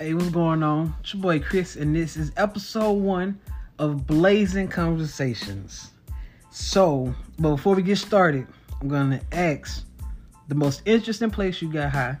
[0.00, 0.94] Hey, what's going on?
[1.00, 3.40] It's your boy Chris, and this is episode one
[3.80, 5.90] of Blazing Conversations.
[6.52, 8.46] So, but before we get started,
[8.80, 9.84] I'm gonna ask
[10.46, 12.16] the most interesting place you got high.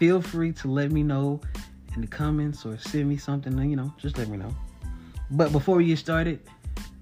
[0.00, 1.40] Feel free to let me know
[1.94, 4.52] in the comments or send me something, you know, just let me know.
[5.30, 6.40] But before we get started,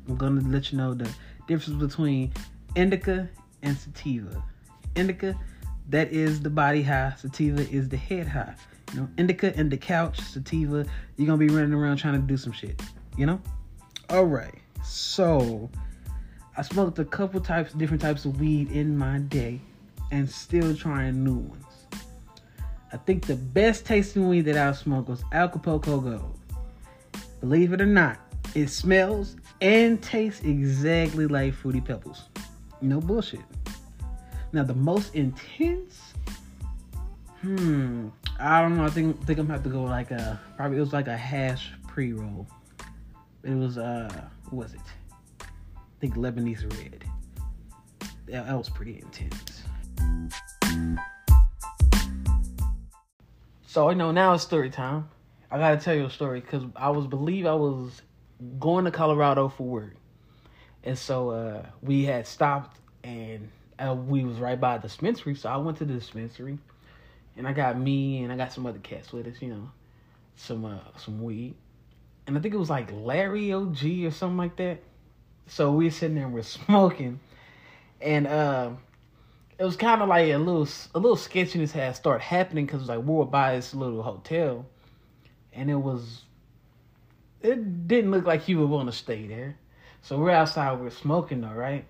[0.07, 1.09] I'm gonna let you know the
[1.49, 2.35] difference between
[2.75, 3.31] indica
[3.63, 4.45] and sativa.
[4.95, 5.35] Indica,
[5.89, 7.15] that is the body high.
[7.17, 8.55] Sativa is the head high.
[8.93, 10.87] You know, indica in the couch, sativa,
[11.17, 12.81] you're gonna be running around trying to do some shit.
[13.17, 13.41] You know?
[14.11, 14.55] Alright.
[14.85, 15.71] So
[16.57, 19.61] I smoked a couple types different types of weed in my day
[20.13, 21.65] and still trying new ones.
[22.93, 26.39] I think the best tasting weed that I've smoked was Acapulco Gold.
[27.41, 28.19] Believe it or not,
[28.55, 32.29] it smells and tastes exactly like Fruity Pebbles.
[32.81, 33.41] No bullshit.
[34.53, 36.15] Now the most intense,
[37.41, 38.09] hmm,
[38.39, 38.85] I don't know.
[38.85, 41.17] I think think I'm gonna have to go like a probably it was like a
[41.17, 42.47] hash pre roll.
[43.43, 44.09] It was uh,
[44.51, 44.81] what was it?
[45.41, 47.05] I think Lebanese red.
[48.27, 49.63] That, that was pretty intense.
[53.67, 55.09] So you know now it's story time.
[55.51, 58.03] I gotta tell you a story because I was believe I was
[58.59, 59.97] going to Colorado for work,
[60.85, 65.35] and so uh, we had stopped and uh, we was right by the dispensary.
[65.35, 66.59] So I went to the dispensary,
[67.37, 69.71] and I got me and I got some other cats with us, you know,
[70.37, 71.55] some uh, some weed,
[72.27, 74.79] and I think it was like Larry OG or something like that.
[75.47, 77.21] So we were sitting there and we're smoking,
[78.01, 78.71] and uh,
[79.59, 82.99] it was kind of like a little a little sketchiness had started happening because like
[82.99, 84.67] we were by this little hotel,
[85.53, 86.23] and it was
[87.43, 89.57] it didn't look like he would want to stay there.
[90.03, 91.85] So we're outside, we're smoking though, right?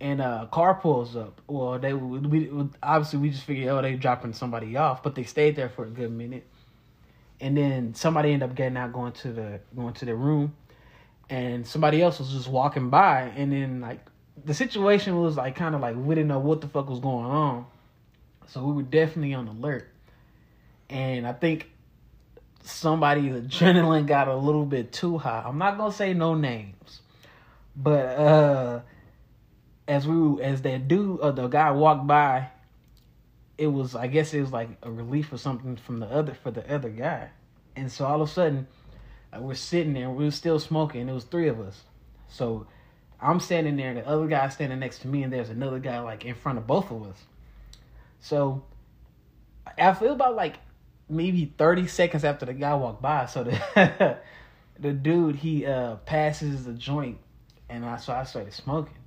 [0.00, 1.40] And uh, car pulls up.
[1.48, 2.50] Well, they we
[2.82, 5.90] obviously we just figured oh they dropping somebody off, but they stayed there for a
[5.90, 6.46] good minute.
[7.40, 10.54] And then somebody ended up getting out, going to the going to the room,
[11.28, 14.00] and somebody else was just walking by, and then like
[14.44, 17.26] the situation was like kind of like we didn't know what the fuck was going
[17.26, 17.66] on,
[18.46, 19.88] so we were definitely on alert.
[20.90, 21.70] And I think
[22.62, 25.42] somebody's adrenaline got a little bit too high.
[25.44, 27.00] I'm not gonna say no names,
[27.76, 28.80] but uh,
[29.88, 32.48] as we as that dude or the guy walked by,
[33.56, 36.50] it was I guess it was like a relief or something from the other for
[36.50, 37.30] the other guy,
[37.74, 38.68] and so all of a sudden,
[39.32, 41.08] like, we're sitting there, we were still smoking.
[41.08, 41.82] It was three of us,
[42.28, 42.66] so
[43.20, 46.24] I'm standing there, the other guy standing next to me, and there's another guy like
[46.24, 47.24] in front of both of us.
[48.20, 48.62] So
[49.78, 50.56] I feel about like
[51.08, 53.26] maybe 30 seconds after the guy walked by.
[53.26, 54.18] So the
[54.78, 57.18] the dude he uh passes the joint,
[57.68, 58.97] and I so I started smoking.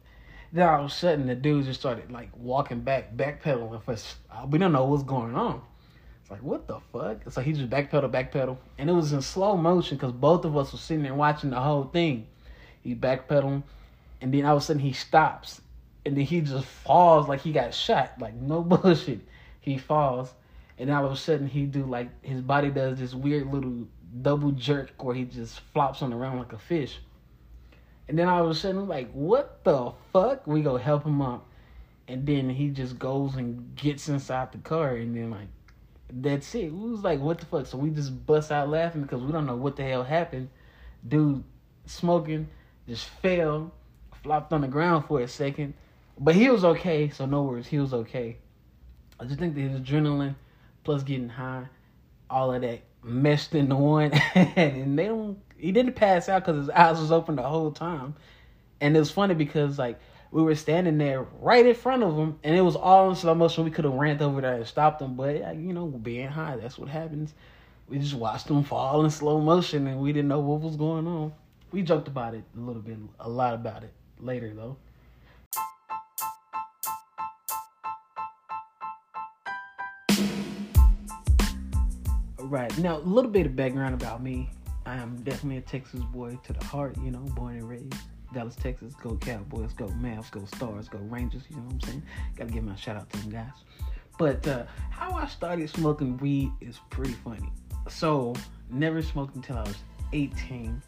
[0.53, 3.81] Then all of a sudden the dude just started like walking back, backpedaling.
[3.83, 3.95] For
[4.31, 5.61] uh, we don't know what's going on.
[6.21, 7.31] It's like what the fuck?
[7.31, 10.71] So he just backpedal, backpedal, and it was in slow motion because both of us
[10.71, 12.27] were sitting there watching the whole thing.
[12.81, 13.63] He backpedaling,
[14.19, 15.61] and then all of a sudden he stops,
[16.05, 18.13] and then he just falls like he got shot.
[18.19, 19.21] Like no bullshit,
[19.61, 20.33] he falls
[20.81, 23.87] and all of a sudden he do like his body does this weird little
[24.23, 26.97] double jerk where he just flops on the ground like a fish.
[28.07, 30.45] And then all of a sudden, like, what the fuck?
[30.45, 31.45] We go help him up,
[32.07, 35.47] and then he just goes and gets inside the car, and then like,
[36.11, 36.73] that's it.
[36.73, 37.65] We was like, what the fuck?
[37.65, 40.49] So we just bust out laughing because we don't know what the hell happened.
[41.07, 41.43] Dude,
[41.85, 42.47] smoking,
[42.87, 43.71] just fell,
[44.21, 45.73] flopped on the ground for a second,
[46.19, 47.09] but he was okay.
[47.09, 48.37] So no worries, he was okay.
[49.19, 50.35] I just think the adrenaline
[50.83, 51.67] plus getting high,
[52.29, 55.37] all of that meshed into one, and they don't.
[55.57, 58.15] He didn't pass out because his eyes was open the whole time,
[58.79, 59.99] and it was funny because like
[60.31, 63.35] we were standing there right in front of him, and it was all in slow
[63.35, 63.63] motion.
[63.65, 66.77] We could have ran over there and stopped him, but you know, being high, that's
[66.77, 67.33] what happens.
[67.89, 71.07] We just watched him fall in slow motion, and we didn't know what was going
[71.07, 71.33] on.
[71.71, 74.77] We joked about it a little bit, a lot about it later though.
[82.51, 82.77] Right.
[82.79, 84.49] Now, a little bit of background about me.
[84.85, 87.93] I am definitely a Texas boy to the heart, you know, born and raised.
[88.33, 92.03] Dallas, Texas, go Cowboys, go Mavs, go Stars, go Rangers, you know what I'm saying?
[92.35, 93.53] Gotta give my shout out to them guys.
[94.19, 97.49] But uh, how I started smoking weed is pretty funny.
[97.87, 98.35] So,
[98.69, 99.77] never smoked until I was
[100.11, 100.81] 18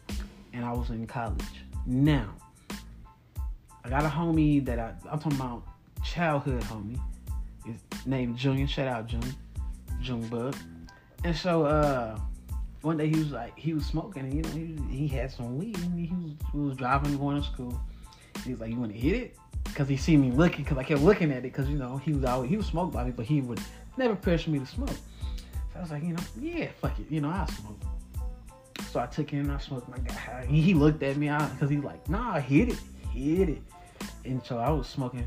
[0.52, 1.40] and I was in college.
[1.86, 2.28] Now,
[3.82, 5.62] I got a homie that I, I'm talking about
[6.04, 7.00] childhood homie.
[7.64, 8.66] His name Junior.
[8.66, 9.32] Shout out Junior.
[10.02, 10.54] Junebug.
[11.24, 12.18] And so uh,
[12.82, 15.58] one day he was like, he was smoking, and you know, he, he had some
[15.58, 15.78] weed.
[15.78, 17.80] And he was, he was driving going to school.
[18.44, 20.84] He was like, "You want to hit it?" Because he see me looking, because I
[20.84, 23.10] kept looking at it, because you know he was always he was smoked by me,
[23.10, 23.60] but he would
[23.96, 24.90] never pressure me to smoke.
[24.90, 27.80] So I was like, you know, yeah, fuck it, you know, I'll smoke.
[28.90, 30.46] So I took it and I smoked my guy.
[30.46, 32.78] He, he looked at me because he's like, nah, hit it,
[33.12, 33.62] hit it.
[34.24, 35.26] And so I was smoking,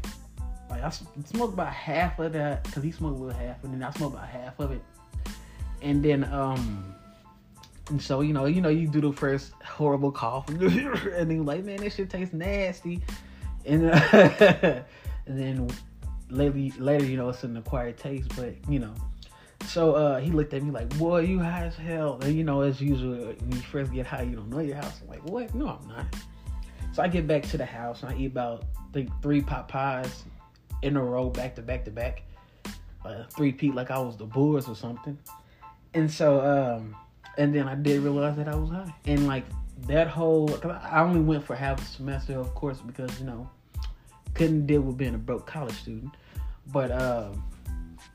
[0.69, 3.81] like I smoked about half of that because he smoked a little half, and then
[3.81, 4.81] I smoked about half of it.
[5.81, 6.95] And then um,
[7.89, 11.63] and so you know, you know, you do the first horrible cough, and then like,
[11.63, 13.01] man, this shit tastes nasty.
[13.65, 13.99] And, uh,
[15.25, 15.69] and then
[16.29, 18.93] later, later, you know, it's an acquired taste, but you know.
[19.65, 22.61] So uh, he looked at me like, "Boy, you high as hell." And you know,
[22.61, 25.01] as usual, when you first get high, you don't know your house.
[25.01, 25.53] I'm like, "What?
[25.53, 26.05] No, I'm not."
[26.93, 28.63] So I get back to the house and I eat about
[28.93, 30.23] think three pot pies
[30.81, 32.23] in a row, back to back to back,
[33.05, 35.17] uh, three peat like I was the Bulls or something.
[35.93, 36.95] And so, um,
[37.37, 39.45] and then I did realize that I was high, and like
[39.87, 43.49] that whole, I only went for half a semester, of course, because you know
[44.33, 46.13] couldn't deal with being a broke college student.
[46.67, 47.43] But um,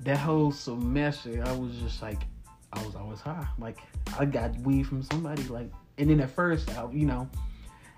[0.00, 2.22] that whole semester, I was just like,
[2.72, 3.46] I was always high.
[3.58, 3.78] Like
[4.18, 5.42] I got weed from somebody.
[5.44, 7.28] Like, and then at first, I, you know,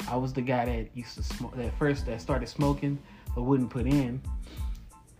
[0.08, 1.56] I was the guy that used to smoke.
[1.56, 2.98] That first that started smoking,
[3.34, 4.20] but wouldn't put in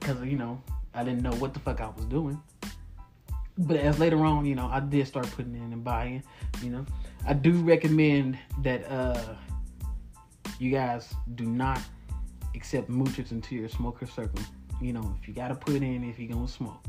[0.01, 0.63] because you know
[0.95, 2.41] I didn't know what the fuck I was doing.
[3.57, 6.23] But as later on, you know, I did start putting in and buying.
[6.63, 6.87] You know,
[7.27, 9.37] I do recommend that uh,
[10.59, 11.81] you guys do not
[12.55, 14.43] accept moochers into your smoker circle.
[14.81, 16.85] You know, if you gotta put in if you're gonna smoke.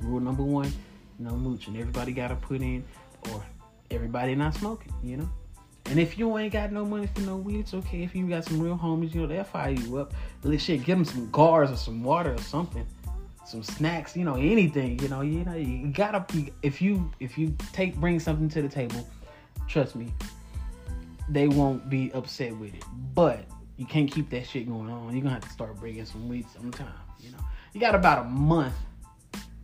[0.00, 0.72] Rule number one,
[1.18, 1.76] no mooching.
[1.78, 2.84] Everybody gotta put in
[3.32, 3.44] or
[3.90, 5.28] everybody not smoking, you know?
[5.86, 8.04] And if you ain't got no money for no weed, it's okay.
[8.04, 10.14] If you got some real homies, you know, they'll fire you up.
[10.44, 12.86] Let shit, give them some guards or some water or something.
[13.50, 17.36] Some snacks, you know, anything, you know, you know, you gotta be if you if
[17.36, 19.04] you take bring something to the table,
[19.66, 20.14] trust me,
[21.28, 22.84] they won't be upset with it.
[23.12, 23.44] But
[23.76, 25.12] you can't keep that shit going on.
[25.14, 26.94] You're gonna have to start bringing some weed sometime.
[27.18, 27.38] You know,
[27.72, 28.74] you got about a month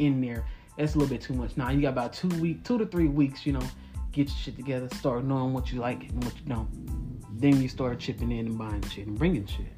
[0.00, 0.44] in there.
[0.76, 1.56] That's a little bit too much.
[1.56, 3.46] Now you got about two week, two to three weeks.
[3.46, 3.66] You know,
[4.10, 7.38] get your shit together, start knowing what you like and what you don't.
[7.40, 9.72] Then you start chipping in and buying shit and bringing shit.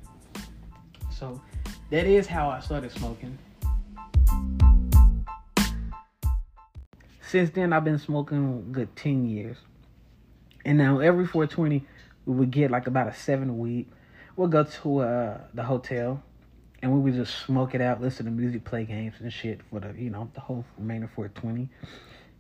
[1.10, 1.42] So
[1.90, 3.36] that is how I started smoking.
[7.28, 9.56] Since then, I've been smoking good 10 years.
[10.64, 11.84] And now every 420,
[12.26, 13.88] we would get like about a seven a week
[14.38, 16.22] we'll go to uh, the hotel
[16.80, 19.80] and we would just smoke it out, listen to music, play games and shit for
[19.80, 21.68] the you know the whole remainder for twenty,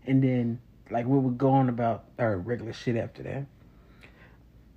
[0.06, 0.60] and then
[0.90, 3.46] like we would go on about our regular shit after that.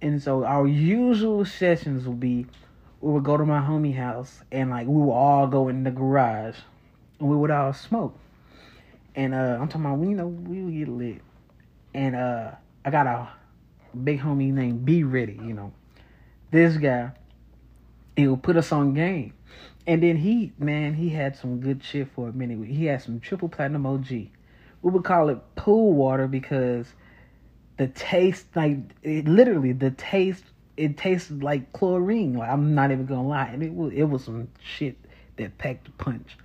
[0.01, 2.47] And so our usual sessions would be
[3.01, 5.91] we would go to my homie house and like we would all go in the
[5.91, 6.57] garage
[7.19, 8.17] and we would all smoke.
[9.15, 11.21] And uh I'm talking about you know we would get lit.
[11.93, 12.51] And uh
[12.85, 13.29] I got a
[14.03, 15.73] big homie named B Ready, you know
[16.51, 17.11] this guy,
[18.15, 19.33] he would put us on game.
[19.87, 22.67] And then he, man, he had some good shit for a minute.
[22.67, 24.09] He had some triple platinum OG.
[24.09, 24.29] We
[24.91, 26.87] would call it pool water because
[27.77, 30.43] the taste, like, it, literally, the taste,
[30.77, 32.33] it tasted like chlorine.
[32.33, 33.47] Like, I'm not even gonna lie.
[33.47, 34.97] And it was, it was some shit
[35.37, 36.37] that packed a punch.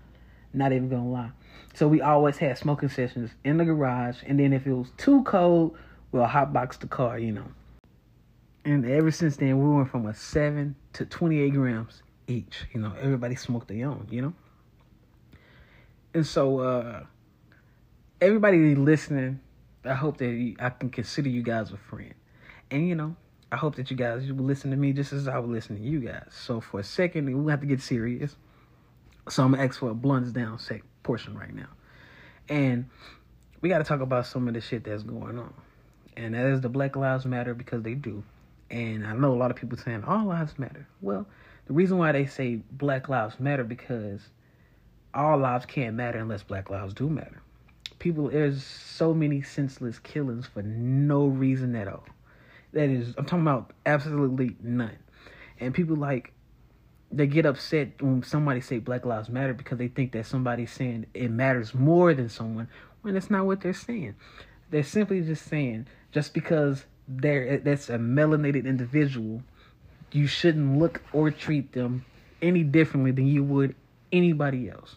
[0.54, 1.30] Not even gonna lie.
[1.76, 4.22] So we always had smoking sessions in the garage.
[4.26, 5.76] And then if it was too cold,
[6.10, 7.44] we'll hotbox the car, you know.
[8.64, 12.64] And ever since then, we went from a seven to 28 grams each.
[12.72, 14.32] You know, everybody smoked their own, you know?
[16.14, 17.04] And so, uh,
[18.22, 19.40] everybody listening,
[19.84, 22.14] I hope that I can consider you guys a friend.
[22.70, 23.16] And, you know,
[23.52, 25.82] I hope that you guys will listen to me just as I will listen to
[25.82, 26.28] you guys.
[26.30, 28.34] So, for a second, we have to get serious.
[29.28, 31.68] So, I'm to ask for a blunts down sec portion right now.
[32.48, 32.88] And
[33.60, 35.52] we got to talk about some of the shit that's going on.
[36.16, 38.22] And that is the Black Lives Matter because they do.
[38.70, 40.86] And I know a lot of people saying all lives matter.
[41.00, 41.26] Well,
[41.66, 44.20] the reason why they say black lives matter because
[45.14, 47.42] all lives can't matter unless black lives do matter.
[47.98, 52.04] People, there's so many senseless killings for no reason at all.
[52.72, 54.98] That is, I'm talking about absolutely none.
[55.58, 56.32] And people like,
[57.12, 61.06] they get upset when somebody say black lives matter because they think that somebody's saying
[61.14, 62.68] it matters more than someone
[63.02, 64.14] when that's not what they're saying.
[64.70, 69.42] They're simply just saying just because there that's a melanated individual,
[70.12, 72.04] you shouldn't look or treat them
[72.42, 73.74] any differently than you would
[74.12, 74.96] anybody else.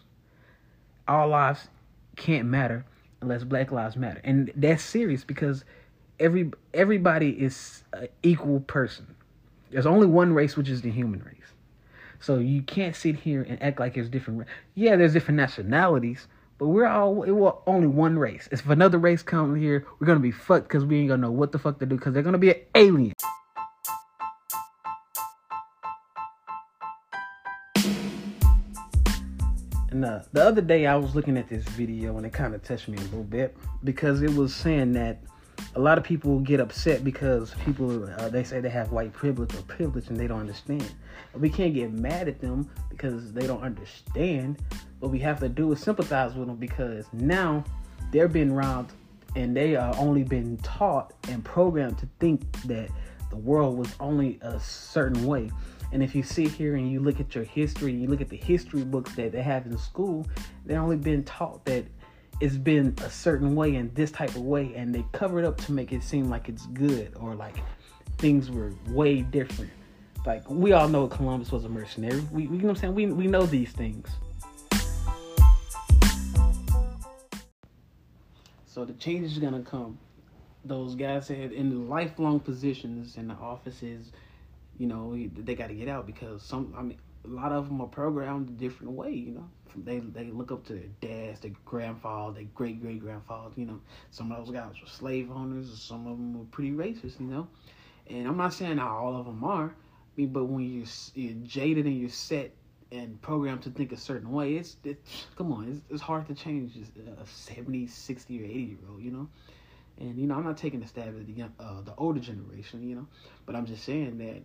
[1.06, 1.68] All lives
[2.16, 2.84] can't matter
[3.20, 4.20] unless black lives matter.
[4.24, 5.64] And that's serious because
[6.18, 9.06] every everybody is an equal person.
[9.70, 11.36] There's only one race which is the human race.
[12.20, 16.68] So you can't sit here and act like there's different yeah, there's different nationalities, but
[16.68, 18.46] we're all will only one race.
[18.52, 21.50] If another race comes here, we're gonna be fucked because we ain't gonna know what
[21.50, 23.14] the fuck to do because they're gonna be an alien.
[29.90, 32.62] And uh, the other day I was looking at this video and it kind of
[32.62, 35.22] touched me a little bit because it was saying that
[35.76, 39.54] a lot of people get upset because people uh, they say they have white privilege
[39.54, 40.90] or privilege and they don't understand.
[41.32, 44.58] And we can't get mad at them because they don't understand.
[44.98, 47.64] What we have to do is sympathize with them because now
[48.10, 48.88] they're being around
[49.36, 52.90] and they are only been taught and programmed to think that
[53.30, 55.50] the world was only a certain way.
[55.92, 58.36] And if you sit here and you look at your history, you look at the
[58.36, 60.26] history books that they have in school,
[60.66, 61.84] they've only been taught that
[62.40, 65.58] it's been a certain way in this type of way, and they cover it up
[65.58, 67.56] to make it seem like it's good or like
[68.18, 69.70] things were way different.
[70.26, 72.20] Like we all know Columbus was a mercenary.
[72.32, 72.94] We, you know what I'm saying?
[72.94, 74.08] We we know these things.
[78.66, 79.98] So the change is gonna come.
[80.64, 84.12] Those guys said in lifelong positions in the offices
[84.80, 87.82] you know, they got to get out because some, I mean, a lot of them
[87.82, 89.50] are programmed a different way, you know.
[89.76, 93.56] They they look up to their dads, their grandfathers, their great great grandfathers.
[93.56, 97.20] You know, some of those guys were slave owners, some of them were pretty racist.
[97.20, 97.48] You know,
[98.08, 99.74] and I'm not saying all of them are.
[100.18, 102.52] But when you're, you're jaded and you're set
[102.92, 106.34] and programmed to think a certain way, it's, it's come on, it's, it's hard to
[106.34, 109.02] change a 70, 60, or 80 year old.
[109.02, 109.28] You know.
[109.98, 112.88] And you know, I'm not taking a stab at the young, uh, the older generation,
[112.88, 113.06] you know,
[113.44, 114.42] but I'm just saying that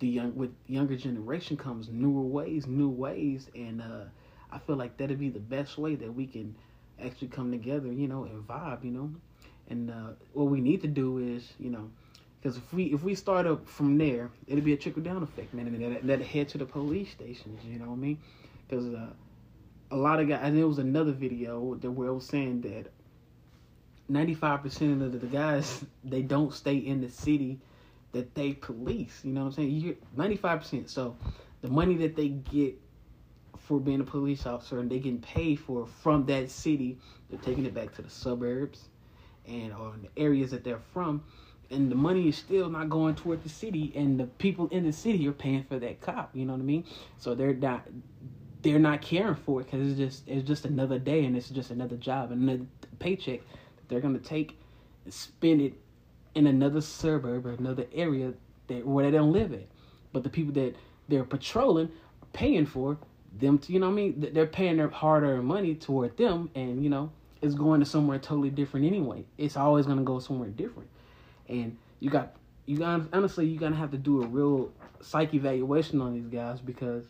[0.00, 4.04] the young with younger generation comes newer ways, new ways, and uh,
[4.52, 6.56] I feel like that'd be the best way that we can
[7.02, 9.10] actually come together, you know, and vibe, you know.
[9.68, 11.90] And uh, what we need to do is, you know,
[12.40, 15.52] because if we if we start up from there, it'll be a trickle down effect,
[15.54, 18.18] man, and that that head to the police stations, you know what I mean?
[18.66, 19.10] Because uh,
[19.90, 22.90] a lot of guys, and there was another video that where it was saying that
[24.08, 27.60] ninety five percent of the guys they don't stay in the city
[28.12, 29.20] that they police.
[29.22, 29.70] You know what I'm saying?
[29.70, 30.90] You ninety five percent.
[30.90, 31.16] So
[31.60, 32.80] the money that they get
[33.58, 37.66] for being a police officer and they getting paid for from that city, they're taking
[37.66, 38.88] it back to the suburbs
[39.46, 41.22] and or the areas that they're from.
[41.70, 44.92] And the money is still not going toward the city, and the people in the
[44.92, 46.30] city are paying for that cop.
[46.34, 46.84] You know what I mean?
[47.18, 47.86] So they're not
[48.62, 51.70] they're not caring for it because it's just it's just another day and it's just
[51.70, 52.66] another job and another
[52.98, 53.40] paycheck
[53.76, 54.58] that they're gonna take
[55.04, 55.74] and spend it
[56.34, 58.32] in another suburb or another area
[58.66, 59.66] that where they don't live at.
[60.12, 60.74] But the people that
[61.08, 62.98] they're patrolling are paying for
[63.38, 64.28] them to, you know I mean?
[64.32, 67.10] They're paying their hard earned money toward them and, you know,
[67.42, 69.24] it's going to somewhere totally different anyway.
[69.38, 70.88] It's always to go somewhere different.
[71.48, 72.34] And you got,
[72.66, 74.70] you got, honestly, you're to have to do a real
[75.00, 77.04] psych evaluation on these guys because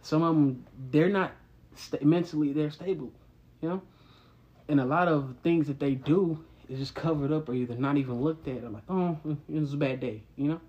[0.00, 1.32] some of them, they're not
[1.74, 3.12] st- mentally, they're stable,
[3.60, 3.82] you know?
[4.68, 7.96] And a lot of things that they do is just covered up or either not
[7.98, 10.60] even looked at or like, oh, mm, it was a bad day, you know?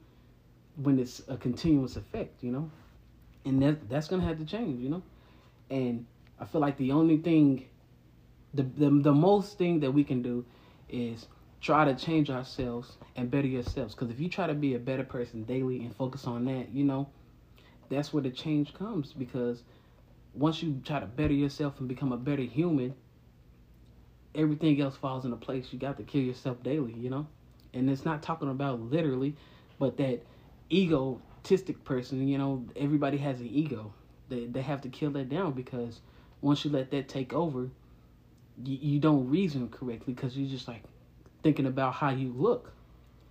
[0.75, 2.69] When it's a continuous effect, you know?
[3.45, 5.03] And that that's gonna have to change, you know?
[5.69, 6.05] And
[6.39, 7.65] I feel like the only thing
[8.53, 10.45] the the, the most thing that we can do
[10.89, 11.27] is
[11.61, 13.95] try to change ourselves and better yourselves.
[13.95, 16.83] Because if you try to be a better person daily and focus on that, you
[16.83, 17.09] know,
[17.89, 19.13] that's where the change comes.
[19.13, 19.63] Because
[20.33, 22.93] once you try to better yourself and become a better human,
[24.35, 25.67] everything else falls into place.
[25.71, 27.27] You got to kill yourself daily, you know?
[27.73, 29.35] And it's not talking about literally,
[29.79, 30.21] but that
[31.43, 33.93] egotistic person, you know, everybody has an ego.
[34.29, 35.99] They, they have to kill that down because
[36.41, 37.69] once you let that take over,
[38.63, 40.83] you, you don't reason correctly because you're just like
[41.41, 42.71] thinking about how you look.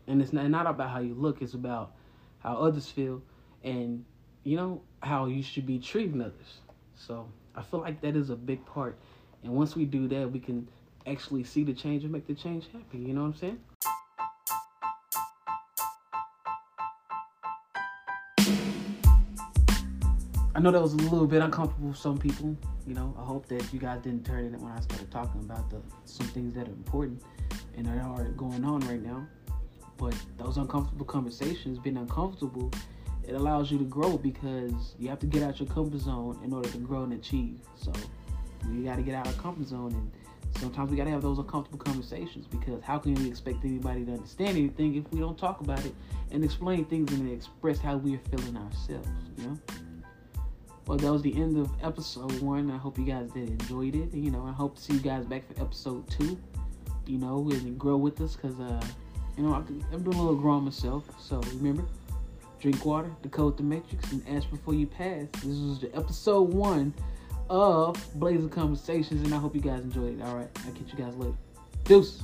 [0.07, 1.93] And it's not, not about how you look, it's about
[2.41, 3.23] how others feel
[3.65, 4.05] and,
[4.45, 6.61] you know, how you should be treating others.
[6.95, 8.99] So I feel like that is a big part.
[9.43, 10.69] And once we do that, we can
[11.07, 13.07] actually see the change and make the change happen.
[13.07, 13.61] You know what I'm saying?
[20.55, 22.55] I know that was a little bit uncomfortable for some people.
[22.87, 25.71] You know, I hope that you guys didn't turn it when I started talking about
[25.71, 27.23] the some things that are important
[27.75, 29.27] and that are going on right now.
[29.97, 32.71] But those uncomfortable conversations, being uncomfortable,
[33.27, 36.53] it allows you to grow because you have to get out your comfort zone in
[36.53, 37.57] order to grow and achieve.
[37.77, 37.91] So
[38.71, 40.11] you got to get out of comfort zone and
[40.61, 44.13] sometimes we got to have those uncomfortable conversations because how can we expect anybody to
[44.13, 45.95] understand anything if we don't talk about it
[46.31, 49.59] and explain things and express how we are feeling ourselves, you know?
[50.87, 52.71] Well, that was the end of episode one.
[52.71, 54.13] I hope you guys did enjoyed it.
[54.13, 56.39] You know, I hope to see you guys back for episode two.
[57.07, 58.83] You know, and grow with us because, uh,
[59.37, 61.05] you know, I'm doing a little growing myself.
[61.21, 61.85] So remember,
[62.61, 65.27] drink water, decode the matrix, and ask before you pass.
[65.43, 66.95] This was the episode one
[67.51, 70.23] of Blazing Conversations, and I hope you guys enjoyed it.
[70.23, 71.37] All right, I'll catch you guys later.
[71.85, 72.23] Deuce.